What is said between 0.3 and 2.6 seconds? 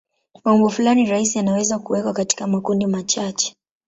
Maumbo fulani rahisi yanaweza kuwekwa katika